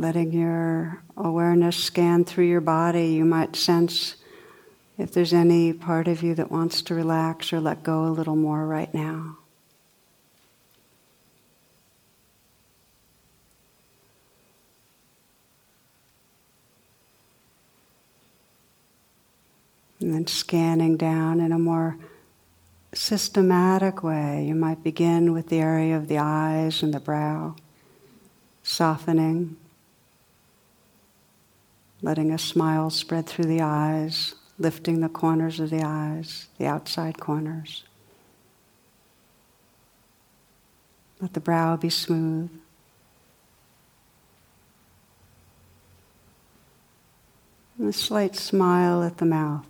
letting 0.00 0.32
your 0.32 1.02
awareness 1.16 1.76
scan 1.76 2.24
through 2.24 2.46
your 2.46 2.62
body, 2.62 3.08
you 3.08 3.24
might 3.24 3.54
sense 3.54 4.16
if 4.96 5.12
there's 5.12 5.34
any 5.34 5.74
part 5.74 6.08
of 6.08 6.22
you 6.22 6.34
that 6.34 6.50
wants 6.50 6.80
to 6.80 6.94
relax 6.94 7.52
or 7.52 7.60
let 7.60 7.82
go 7.82 8.04
a 8.04 8.08
little 8.08 8.36
more 8.36 8.66
right 8.66 8.92
now. 8.94 9.36
And 20.00 20.14
then 20.14 20.26
scanning 20.26 20.96
down 20.96 21.40
in 21.40 21.52
a 21.52 21.58
more 21.58 21.98
systematic 22.94 24.02
way. 24.02 24.46
You 24.46 24.54
might 24.54 24.82
begin 24.82 25.34
with 25.34 25.50
the 25.50 25.58
area 25.58 25.94
of 25.94 26.08
the 26.08 26.16
eyes 26.16 26.82
and 26.82 26.94
the 26.94 27.00
brow, 27.00 27.54
softening 28.62 29.56
letting 32.02 32.30
a 32.32 32.38
smile 32.38 32.90
spread 32.90 33.26
through 33.26 33.44
the 33.44 33.60
eyes, 33.60 34.34
lifting 34.58 35.00
the 35.00 35.08
corners 35.08 35.60
of 35.60 35.70
the 35.70 35.82
eyes, 35.82 36.48
the 36.58 36.66
outside 36.66 37.18
corners. 37.18 37.84
Let 41.20 41.34
the 41.34 41.40
brow 41.40 41.76
be 41.76 41.90
smooth. 41.90 42.50
And 47.78 47.88
a 47.88 47.92
slight 47.92 48.36
smile 48.36 49.02
at 49.02 49.18
the 49.18 49.26
mouth. 49.26 49.66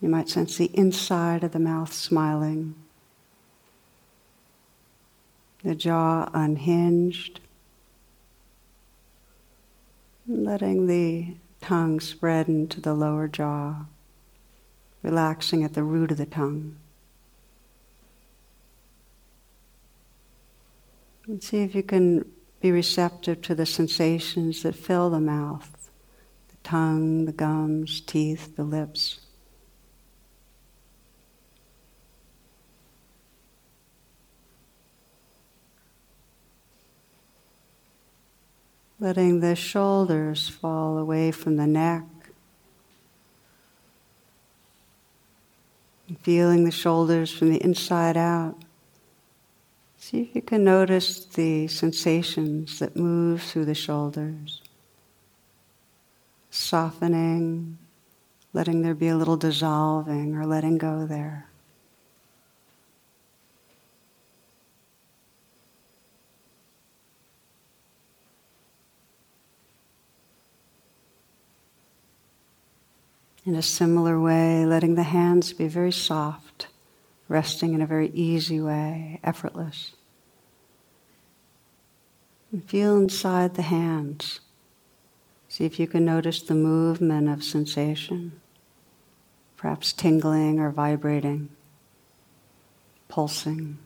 You 0.00 0.08
might 0.08 0.28
sense 0.28 0.56
the 0.56 0.70
inside 0.74 1.44
of 1.44 1.52
the 1.52 1.58
mouth 1.58 1.92
smiling, 1.92 2.74
the 5.62 5.74
jaw 5.74 6.28
unhinged, 6.34 7.40
Letting 10.26 10.86
the 10.86 11.36
tongue 11.60 12.00
spread 12.00 12.48
into 12.48 12.80
the 12.80 12.94
lower 12.94 13.28
jaw, 13.28 13.84
relaxing 15.02 15.62
at 15.62 15.74
the 15.74 15.82
root 15.82 16.10
of 16.10 16.16
the 16.16 16.24
tongue. 16.24 16.76
And 21.26 21.42
see 21.42 21.62
if 21.62 21.74
you 21.74 21.82
can 21.82 22.30
be 22.60 22.72
receptive 22.72 23.42
to 23.42 23.54
the 23.54 23.66
sensations 23.66 24.62
that 24.62 24.74
fill 24.74 25.10
the 25.10 25.20
mouth, 25.20 25.90
the 26.48 26.56
tongue, 26.62 27.26
the 27.26 27.32
gums, 27.32 28.00
teeth, 28.00 28.56
the 28.56 28.64
lips. 28.64 29.20
Letting 39.00 39.40
the 39.40 39.56
shoulders 39.56 40.48
fall 40.48 40.98
away 40.98 41.30
from 41.30 41.56
the 41.56 41.66
neck. 41.66 42.04
Feeling 46.22 46.64
the 46.64 46.70
shoulders 46.70 47.32
from 47.32 47.50
the 47.50 47.62
inside 47.62 48.16
out. 48.16 48.56
See 49.98 50.20
if 50.22 50.34
you 50.34 50.42
can 50.42 50.64
notice 50.64 51.24
the 51.24 51.66
sensations 51.66 52.78
that 52.78 52.94
move 52.94 53.42
through 53.42 53.64
the 53.64 53.74
shoulders. 53.74 54.60
Softening, 56.50 57.78
letting 58.52 58.82
there 58.82 58.94
be 58.94 59.08
a 59.08 59.16
little 59.16 59.38
dissolving 59.38 60.36
or 60.36 60.46
letting 60.46 60.76
go 60.76 61.06
there. 61.06 61.46
In 73.46 73.54
a 73.54 73.62
similar 73.62 74.18
way, 74.18 74.64
letting 74.64 74.94
the 74.94 75.02
hands 75.02 75.52
be 75.52 75.68
very 75.68 75.92
soft, 75.92 76.68
resting 77.28 77.74
in 77.74 77.82
a 77.82 77.86
very 77.86 78.08
easy 78.10 78.58
way, 78.58 79.20
effortless. 79.22 79.92
And 82.50 82.64
feel 82.64 82.96
inside 82.96 83.54
the 83.54 83.62
hands. 83.62 84.40
See 85.48 85.64
if 85.64 85.78
you 85.78 85.86
can 85.86 86.06
notice 86.06 86.40
the 86.40 86.54
movement 86.54 87.28
of 87.28 87.44
sensation, 87.44 88.40
perhaps 89.58 89.92
tingling 89.92 90.58
or 90.58 90.70
vibrating, 90.70 91.50
pulsing. 93.08 93.78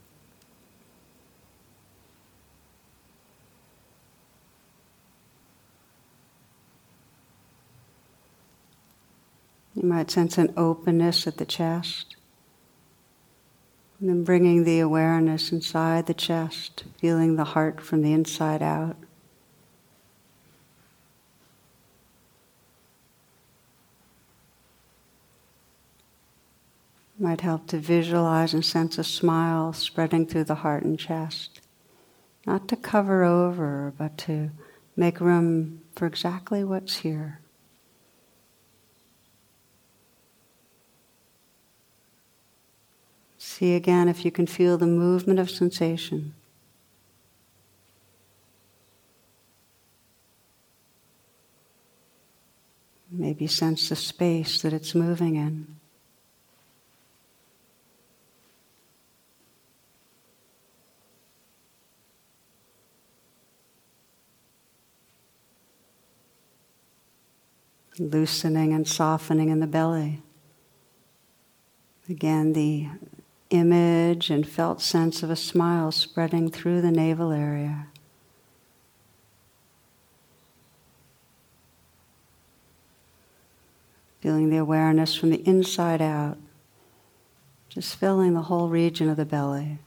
You 9.78 9.88
might 9.88 10.10
sense 10.10 10.38
an 10.38 10.52
openness 10.56 11.28
at 11.28 11.36
the 11.36 11.46
chest. 11.46 12.16
And 14.00 14.08
then 14.08 14.24
bringing 14.24 14.64
the 14.64 14.80
awareness 14.80 15.52
inside 15.52 16.06
the 16.06 16.14
chest, 16.14 16.82
feeling 17.00 17.36
the 17.36 17.44
heart 17.44 17.80
from 17.80 18.02
the 18.02 18.12
inside 18.12 18.60
out. 18.60 18.96
Might 27.16 27.42
help 27.42 27.68
to 27.68 27.78
visualize 27.78 28.54
and 28.54 28.64
sense 28.64 28.98
a 28.98 29.04
smile 29.04 29.72
spreading 29.72 30.26
through 30.26 30.44
the 30.44 30.56
heart 30.56 30.82
and 30.82 30.98
chest. 30.98 31.60
Not 32.46 32.66
to 32.68 32.76
cover 32.76 33.22
over, 33.22 33.92
but 33.96 34.18
to 34.18 34.50
make 34.96 35.20
room 35.20 35.82
for 35.94 36.06
exactly 36.06 36.64
what's 36.64 36.98
here. 36.98 37.38
See 43.58 43.74
again 43.74 44.08
if 44.08 44.24
you 44.24 44.30
can 44.30 44.46
feel 44.46 44.78
the 44.78 44.86
movement 44.86 45.40
of 45.40 45.50
sensation. 45.50 46.32
Maybe 53.10 53.48
sense 53.48 53.88
the 53.88 53.96
space 53.96 54.62
that 54.62 54.72
it's 54.72 54.94
moving 54.94 55.34
in. 55.34 55.74
Loosening 67.98 68.72
and 68.72 68.86
softening 68.86 69.48
in 69.48 69.58
the 69.58 69.66
belly. 69.66 70.22
Again, 72.08 72.52
the 72.52 72.86
image 73.50 74.30
and 74.30 74.46
felt 74.46 74.80
sense 74.80 75.22
of 75.22 75.30
a 75.30 75.36
smile 75.36 75.90
spreading 75.90 76.50
through 76.50 76.80
the 76.80 76.90
navel 76.90 77.32
area. 77.32 77.86
Feeling 84.20 84.50
the 84.50 84.56
awareness 84.56 85.14
from 85.14 85.30
the 85.30 85.46
inside 85.46 86.02
out, 86.02 86.38
just 87.68 87.96
filling 87.96 88.34
the 88.34 88.42
whole 88.42 88.68
region 88.68 89.08
of 89.08 89.16
the 89.16 89.24
belly. 89.24 89.78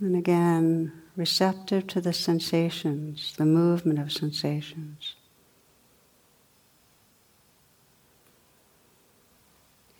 And 0.00 0.16
again, 0.16 0.92
receptive 1.16 1.86
to 1.88 2.00
the 2.00 2.12
sensations, 2.12 3.34
the 3.36 3.44
movement 3.44 3.98
of 3.98 4.12
sensations. 4.12 5.14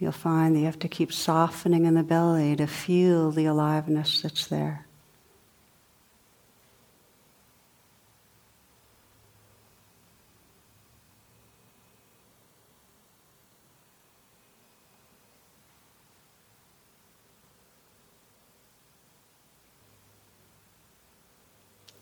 You'll 0.02 0.10
find 0.10 0.56
that 0.56 0.58
you 0.58 0.64
have 0.64 0.81
to 0.81 0.88
keep 0.88 1.12
softening 1.12 1.84
in 1.84 1.94
the 1.94 2.02
belly 2.02 2.56
to 2.56 2.66
feel 2.66 3.31
the 3.31 3.44
aliveness 3.44 4.20
that's 4.20 4.49
there. 4.49 4.84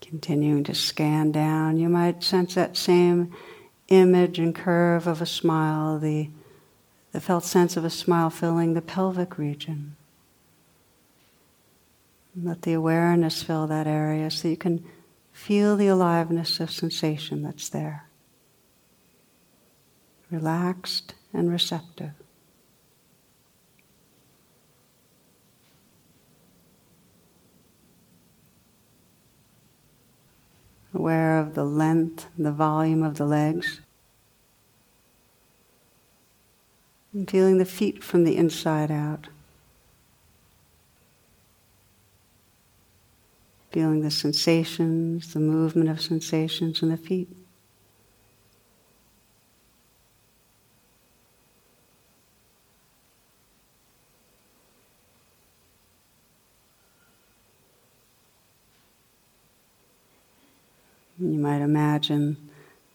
continuing 0.00 0.64
to 0.64 0.75
scan 0.75 1.31
down, 1.31 1.76
you 1.76 1.88
might 1.88 2.25
sense 2.25 2.55
that 2.55 2.76
same 2.76 3.32
image 3.87 4.41
and 4.41 4.55
curve 4.55 5.06
of 5.06 5.23
a 5.23 5.26
smile, 5.26 6.00
the 6.00 6.29
the 7.12 7.20
felt 7.20 7.44
sense 7.44 7.76
of 7.76 7.84
a 7.84 7.90
smile 7.90 8.30
filling 8.30 8.74
the 8.74 8.82
pelvic 8.82 9.36
region. 9.36 9.96
Let 12.40 12.62
the 12.62 12.72
awareness 12.72 13.42
fill 13.42 13.66
that 13.66 13.86
area 13.86 14.30
so 14.30 14.48
you 14.48 14.56
can 14.56 14.84
feel 15.32 15.76
the 15.76 15.88
aliveness 15.88 16.60
of 16.60 16.70
sensation 16.70 17.42
that's 17.42 17.68
there. 17.68 18.06
Relaxed 20.30 21.14
and 21.32 21.50
receptive. 21.50 22.12
Aware 30.94 31.38
of 31.38 31.54
the 31.54 31.64
length, 31.64 32.26
the 32.36 32.52
volume 32.52 33.02
of 33.02 33.16
the 33.16 33.24
legs. 33.24 33.80
And 37.12 37.28
feeling 37.28 37.58
the 37.58 37.64
feet 37.64 38.04
from 38.04 38.24
the 38.24 38.36
inside 38.36 38.90
out. 38.90 39.26
Feeling 43.72 44.02
the 44.02 44.10
sensations, 44.10 45.32
the 45.32 45.40
movement 45.40 45.88
of 45.88 46.00
sensations 46.00 46.82
in 46.82 46.90
the 46.90 46.96
feet. 46.96 47.28
You 61.18 61.38
might 61.38 61.60
imagine 61.60 62.38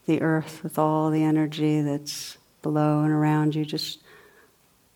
the 0.08 0.22
earth 0.22 0.64
with 0.64 0.80
all 0.80 1.12
the 1.12 1.24
energy 1.24 1.82
that's 1.82 2.38
below 2.64 3.04
and 3.04 3.12
around 3.12 3.54
you 3.54 3.64
just 3.64 4.00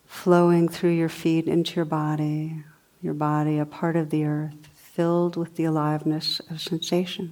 flowing 0.10 0.68
through 0.68 0.90
your 0.90 1.08
feet 1.08 1.48
into 1.48 1.76
your 1.76 1.86
body, 1.86 2.64
your 3.00 3.14
body 3.14 3.60
a 3.60 3.66
part 3.66 3.96
of 3.96 4.10
the 4.10 4.26
earth, 4.26 4.68
filled 4.74 5.38
with 5.38 5.56
the 5.56 5.64
aliveness 5.64 6.42
of 6.50 6.60
sensation. 6.60 7.32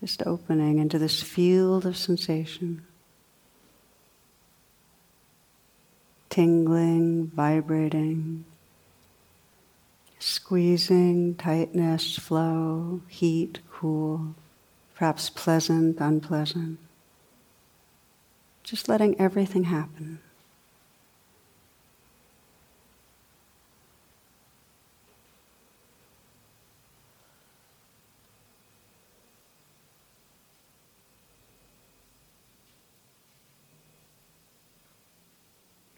Just 0.00 0.22
opening 0.24 0.78
into 0.78 0.96
this 0.96 1.20
field 1.24 1.84
of 1.84 1.96
sensation. 1.96 2.86
Tingling, 6.30 7.32
vibrating, 7.34 8.44
squeezing, 10.20 11.34
tightness, 11.34 12.16
flow, 12.16 13.00
heat, 13.08 13.58
cool, 13.72 14.36
perhaps 14.98 15.30
pleasant, 15.30 16.00
unpleasant. 16.00 16.76
Just 18.64 18.88
letting 18.88 19.18
everything 19.20 19.64
happen. 19.64 20.18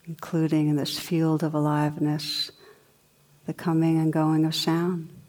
including 0.07 0.67
in 0.69 0.75
this 0.75 0.99
field 0.99 1.45
of 1.45 1.55
aliveness 1.55 2.51
the 3.47 3.55
coming 3.55 3.97
and 3.97 4.13
going 4.13 4.45
of 4.45 4.53
sound. 4.53 5.20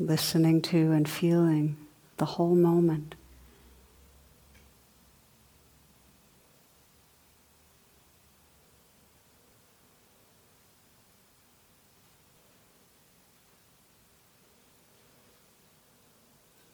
Listening 0.00 0.62
to 0.62 0.92
and 0.92 1.06
feeling 1.06 1.76
the 2.16 2.24
whole 2.24 2.54
moment. 2.54 3.14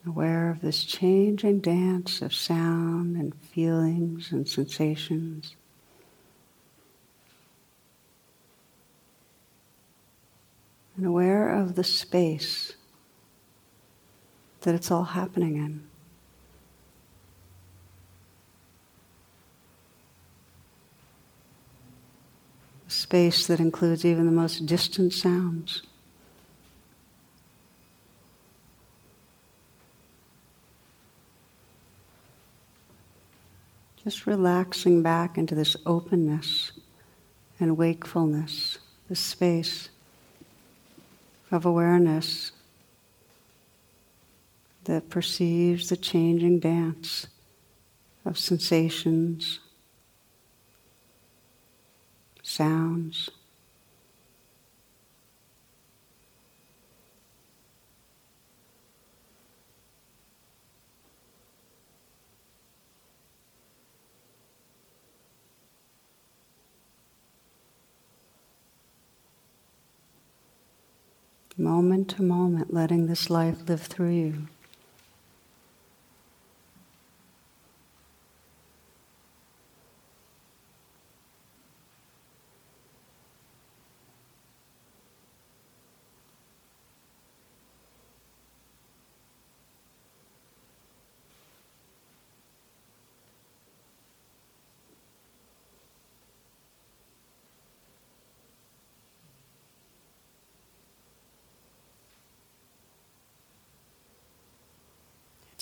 aware 0.07 0.51
of 0.51 0.61
this 0.61 0.85
changing 0.85 1.59
dance 1.59 2.23
of 2.23 2.33
sound 2.33 3.17
and 3.17 3.35
feelings 3.35 4.31
and 4.31 4.49
sensations. 4.49 5.57
And 10.97 11.05
aware 11.05 11.49
of 11.49 11.75
the 11.75 11.83
space 11.83 12.77
that 14.67 14.75
it's 14.75 14.91
all 14.91 15.05
happening 15.05 15.55
in. 15.59 15.81
A 22.89 22.91
space 22.91 23.47
that 23.47 23.61
includes 23.61 24.05
even 24.05 24.27
the 24.27 24.33
most 24.33 24.67
distant 24.67 25.13
sounds. 25.13 25.85
Just 34.03 34.27
relaxing 34.27 35.01
back 35.01 35.39
into 35.39 35.55
this 35.55 35.77
openness 35.87 36.73
and 37.61 37.77
wakefulness, 37.77 38.79
this 39.09 39.21
space 39.21 39.91
of 41.53 41.65
awareness 41.65 42.51
that 44.87 45.11
perceives 45.11 45.89
the 45.89 45.97
changing 45.97 46.59
dance 46.59 47.27
of 48.25 48.39
sensations, 48.39 49.61
sounds. 52.43 53.31
moment 71.59 72.11
to 72.11 72.23
moment, 72.23 72.73
letting 72.73 73.07
this 73.07 73.31
life 73.31 73.67
live 73.67 73.81
through 73.81 74.11
you. 74.11 74.47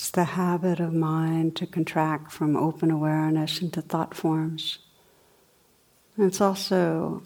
It's 0.04 0.10
the 0.10 0.24
habit 0.24 0.80
of 0.80 0.92
mind 0.92 1.56
to 1.56 1.66
contract 1.66 2.30
from 2.30 2.58
open 2.58 2.90
awareness 2.90 3.62
into 3.62 3.80
thought 3.80 4.14
forms. 4.14 4.80
And 6.14 6.26
it's 6.26 6.42
also 6.42 7.22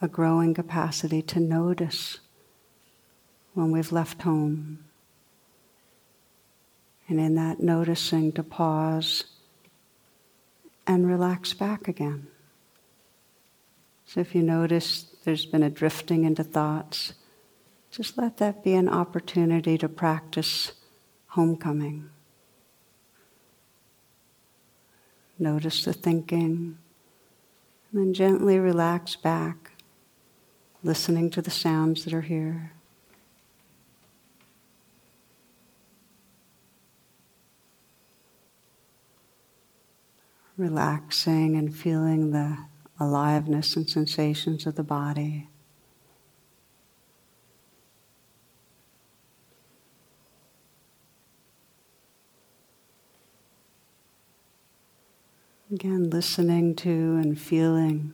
a 0.00 0.08
growing 0.08 0.52
capacity 0.52 1.22
to 1.22 1.38
notice 1.38 2.18
when 3.54 3.70
we've 3.70 3.92
left 3.92 4.22
home. 4.22 4.80
And 7.06 7.20
in 7.20 7.36
that 7.36 7.60
noticing, 7.60 8.32
to 8.32 8.42
pause 8.42 9.22
and 10.88 11.06
relax 11.06 11.54
back 11.54 11.86
again. 11.86 12.26
So 14.06 14.18
if 14.18 14.34
you 14.34 14.42
notice 14.42 15.06
there's 15.22 15.46
been 15.46 15.62
a 15.62 15.70
drifting 15.70 16.24
into 16.24 16.42
thoughts, 16.42 17.12
just 17.92 18.18
let 18.18 18.38
that 18.38 18.64
be 18.64 18.74
an 18.74 18.88
opportunity 18.88 19.78
to 19.78 19.88
practice 19.88 20.72
homecoming. 21.32 22.10
Notice 25.38 25.82
the 25.82 25.94
thinking, 25.94 26.76
and 27.90 28.00
then 28.00 28.12
gently 28.12 28.58
relax 28.58 29.16
back, 29.16 29.72
listening 30.82 31.30
to 31.30 31.40
the 31.40 31.50
sounds 31.50 32.04
that 32.04 32.12
are 32.12 32.20
here. 32.20 32.72
Relaxing 40.58 41.56
and 41.56 41.74
feeling 41.74 42.32
the 42.32 42.58
aliveness 43.00 43.74
and 43.74 43.88
sensations 43.88 44.66
of 44.66 44.74
the 44.74 44.82
body. 44.82 45.48
Again, 55.72 56.10
listening 56.10 56.74
to 56.76 56.90
and 56.90 57.40
feeling 57.40 58.12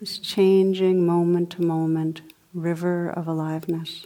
this 0.00 0.18
changing 0.18 1.06
moment 1.06 1.50
to 1.50 1.62
moment 1.62 2.22
river 2.52 3.08
of 3.08 3.28
aliveness. 3.28 4.04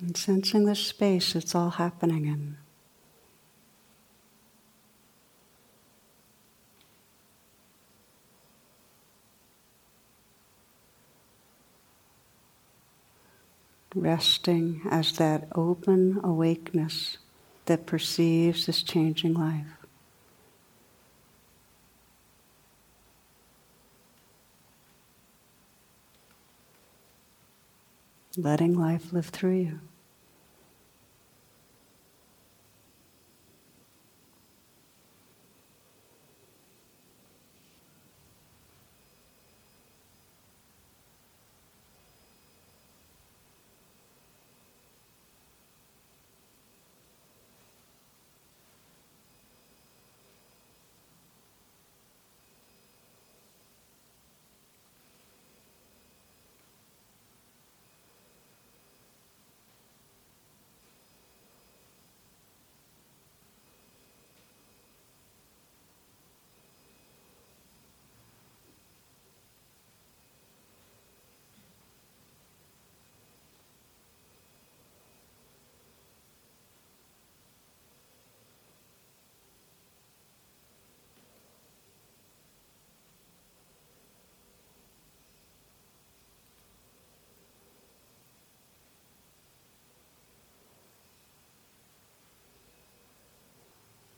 And 0.00 0.16
sensing 0.16 0.64
the 0.64 0.74
space 0.74 1.34
it's 1.34 1.54
all 1.54 1.68
happening 1.68 2.24
in. 2.24 2.56
Resting 14.00 14.80
as 14.90 15.12
that 15.12 15.48
open 15.54 16.20
awakeness 16.22 17.18
that 17.66 17.86
perceives 17.86 18.66
this 18.66 18.82
changing 18.82 19.34
life. 19.34 19.66
Letting 28.36 28.78
life 28.78 29.12
live 29.12 29.26
through 29.26 29.56
you. 29.56 29.80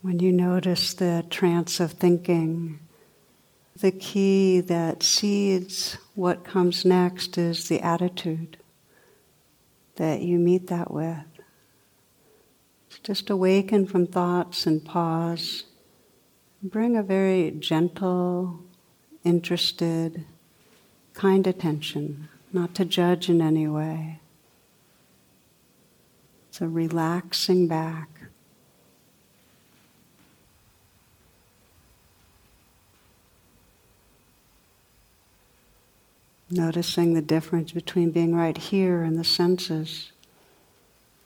When 0.01 0.17
you 0.17 0.31
notice 0.31 0.95
the 0.95 1.23
trance 1.29 1.79
of 1.79 1.91
thinking, 1.91 2.79
the 3.79 3.91
key 3.91 4.59
that 4.61 5.03
seeds 5.03 5.97
what 6.15 6.43
comes 6.43 6.83
next 6.83 7.37
is 7.37 7.67
the 7.67 7.81
attitude 7.81 8.57
that 9.97 10.21
you 10.21 10.39
meet 10.39 10.67
that 10.67 10.91
with. 10.91 11.23
Just 13.03 13.29
awaken 13.29 13.85
from 13.85 14.07
thoughts 14.07 14.65
and 14.65 14.83
pause. 14.83 15.65
Bring 16.63 16.95
a 16.95 17.03
very 17.03 17.51
gentle, 17.51 18.59
interested, 19.23 20.25
kind 21.13 21.45
attention, 21.45 22.27
not 22.51 22.73
to 22.75 22.85
judge 22.85 23.29
in 23.29 23.41
any 23.41 23.67
way. 23.67 24.19
It's 26.49 26.61
a 26.61 26.67
relaxing 26.67 27.67
back. 27.67 28.10
Noticing 36.53 37.13
the 37.13 37.21
difference 37.21 37.71
between 37.71 38.11
being 38.11 38.35
right 38.35 38.57
here 38.57 39.03
in 39.03 39.15
the 39.15 39.23
senses 39.23 40.11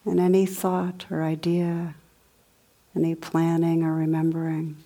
and 0.06 0.20
any 0.20 0.46
thought 0.46 1.08
or 1.10 1.24
idea, 1.24 1.96
any 2.96 3.16
planning 3.16 3.82
or 3.82 3.96
remembering. 3.96 4.78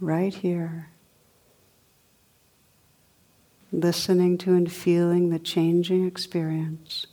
Right 0.00 0.32
here. 0.32 0.88
Listening 3.70 4.38
to 4.38 4.54
and 4.54 4.72
feeling 4.72 5.28
the 5.28 5.38
changing 5.38 6.06
experience. 6.06 7.06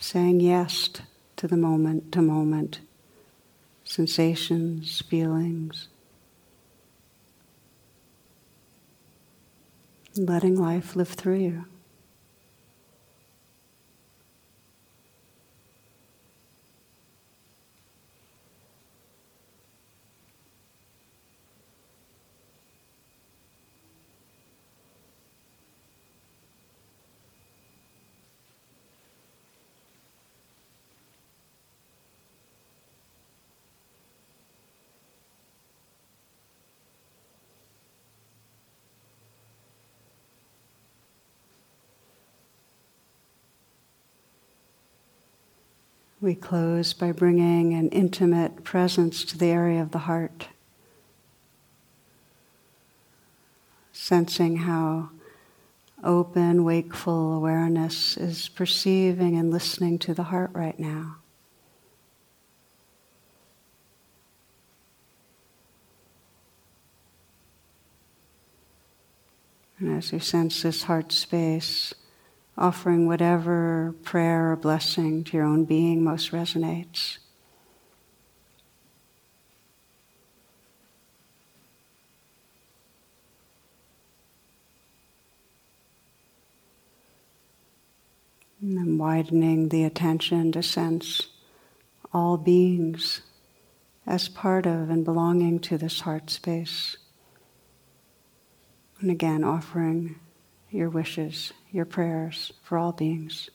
Saying 0.00 0.40
yes 0.40 0.88
to 1.42 1.48
the 1.48 1.56
moment 1.56 2.12
to 2.12 2.22
moment 2.22 2.78
sensations, 3.82 5.02
feelings. 5.10 5.88
Letting 10.16 10.54
life 10.54 10.94
live 10.94 11.08
through 11.08 11.38
you. 11.38 11.64
We 46.22 46.36
close 46.36 46.92
by 46.92 47.10
bringing 47.10 47.74
an 47.74 47.88
intimate 47.88 48.62
presence 48.62 49.24
to 49.24 49.36
the 49.36 49.46
area 49.46 49.82
of 49.82 49.90
the 49.90 49.98
heart, 49.98 50.46
sensing 53.92 54.58
how 54.58 55.10
open, 56.04 56.62
wakeful 56.62 57.32
awareness 57.32 58.16
is 58.16 58.48
perceiving 58.48 59.36
and 59.36 59.50
listening 59.50 59.98
to 59.98 60.14
the 60.14 60.22
heart 60.22 60.52
right 60.52 60.78
now. 60.78 61.16
And 69.80 69.98
as 69.98 70.12
you 70.12 70.20
sense 70.20 70.62
this 70.62 70.84
heart 70.84 71.10
space, 71.10 71.92
offering 72.56 73.06
whatever 73.06 73.94
prayer 74.02 74.52
or 74.52 74.56
blessing 74.56 75.24
to 75.24 75.36
your 75.36 75.46
own 75.46 75.64
being 75.64 76.04
most 76.04 76.32
resonates. 76.32 77.18
And 88.60 88.76
then 88.78 88.96
widening 88.96 89.70
the 89.70 89.82
attention 89.82 90.52
to 90.52 90.62
sense 90.62 91.28
all 92.12 92.36
beings 92.36 93.22
as 94.06 94.28
part 94.28 94.66
of 94.66 94.88
and 94.88 95.04
belonging 95.04 95.58
to 95.60 95.76
this 95.78 96.00
heart 96.00 96.30
space. 96.30 96.96
And 99.00 99.10
again, 99.10 99.42
offering 99.42 100.20
your 100.72 100.88
wishes, 100.88 101.52
your 101.70 101.84
prayers 101.84 102.52
for 102.62 102.78
all 102.78 102.92
beings. 102.92 103.50